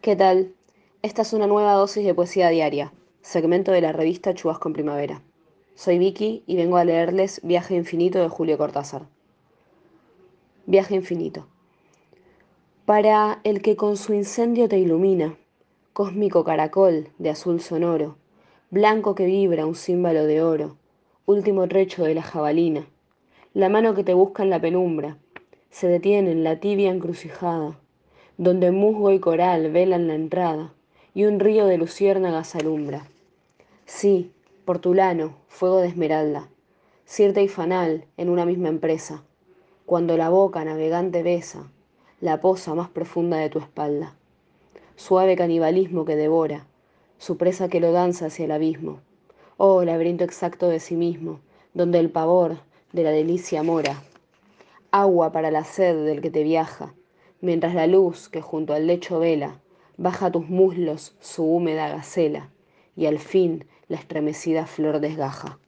¿Qué 0.00 0.16
tal? 0.16 0.54
Esta 1.02 1.20
es 1.20 1.34
una 1.34 1.46
nueva 1.46 1.74
dosis 1.74 2.06
de 2.06 2.14
poesía 2.14 2.48
diaria, 2.48 2.90
segmento 3.20 3.70
de 3.70 3.82
la 3.82 3.92
revista 3.92 4.32
Chubasco 4.32 4.70
en 4.70 4.72
Primavera. 4.72 5.22
Soy 5.74 5.98
Vicky 5.98 6.42
y 6.46 6.56
vengo 6.56 6.78
a 6.78 6.84
leerles 6.86 7.42
Viaje 7.44 7.74
Infinito 7.74 8.18
de 8.18 8.30
Julio 8.30 8.56
Cortázar. 8.56 9.02
Viaje 10.64 10.94
Infinito. 10.94 11.48
Para 12.86 13.40
el 13.44 13.60
que 13.60 13.76
con 13.76 13.98
su 13.98 14.14
incendio 14.14 14.70
te 14.70 14.78
ilumina, 14.78 15.36
cósmico 15.92 16.44
caracol 16.44 17.08
de 17.18 17.28
azul 17.28 17.60
sonoro, 17.60 18.16
blanco 18.70 19.14
que 19.14 19.26
vibra 19.26 19.66
un 19.66 19.74
címbalo 19.74 20.24
de 20.24 20.40
oro, 20.40 20.78
último 21.26 21.68
trecho 21.68 22.04
de 22.04 22.14
la 22.14 22.22
jabalina, 22.22 22.86
la 23.52 23.68
mano 23.68 23.94
que 23.94 24.02
te 24.02 24.14
busca 24.14 24.44
en 24.44 24.48
la 24.48 24.62
penumbra, 24.62 25.18
se 25.68 25.88
detiene 25.88 26.32
en 26.32 26.42
la 26.42 26.58
tibia 26.58 26.90
encrucijada, 26.90 27.78
donde 28.40 28.70
musgo 28.70 29.12
y 29.12 29.20
coral 29.20 29.70
velan 29.70 30.08
la 30.08 30.14
entrada, 30.14 30.72
y 31.12 31.26
un 31.26 31.40
río 31.40 31.66
de 31.66 31.76
luciérnagas 31.76 32.56
alumbra. 32.56 33.06
Sí, 33.84 34.32
portulano, 34.64 35.34
fuego 35.48 35.80
de 35.80 35.88
esmeralda, 35.88 36.48
cierta 37.04 37.42
y 37.42 37.48
fanal 37.48 38.06
en 38.16 38.30
una 38.30 38.46
misma 38.46 38.70
empresa, 38.70 39.22
cuando 39.84 40.16
la 40.16 40.30
boca 40.30 40.64
navegante 40.64 41.22
besa 41.22 41.70
la 42.22 42.40
poza 42.40 42.74
más 42.74 42.88
profunda 42.88 43.36
de 43.36 43.50
tu 43.50 43.58
espalda. 43.58 44.14
Suave 44.96 45.36
canibalismo 45.36 46.06
que 46.06 46.16
devora, 46.16 46.64
su 47.18 47.36
presa 47.36 47.68
que 47.68 47.80
lo 47.80 47.92
danza 47.92 48.26
hacia 48.26 48.46
el 48.46 48.52
abismo. 48.52 49.00
Oh, 49.58 49.84
laberinto 49.84 50.24
exacto 50.24 50.70
de 50.70 50.80
sí 50.80 50.96
mismo, 50.96 51.40
donde 51.74 51.98
el 51.98 52.08
pavor 52.08 52.56
de 52.94 53.02
la 53.02 53.10
delicia 53.10 53.62
mora. 53.62 54.02
Agua 54.92 55.30
para 55.30 55.50
la 55.50 55.64
sed 55.64 56.06
del 56.06 56.22
que 56.22 56.30
te 56.30 56.42
viaja, 56.42 56.94
mientras 57.40 57.74
la 57.74 57.86
luz 57.86 58.28
que 58.28 58.40
junto 58.40 58.74
al 58.74 58.86
lecho 58.86 59.18
vela 59.18 59.60
baja 59.96 60.26
a 60.26 60.30
tus 60.32 60.48
muslos 60.48 61.16
su 61.20 61.44
húmeda 61.44 61.88
gacela 61.88 62.50
y 62.96 63.06
al 63.06 63.18
fin 63.18 63.66
la 63.88 63.96
estremecida 63.96 64.66
flor 64.66 65.00
desgaja. 65.00 65.58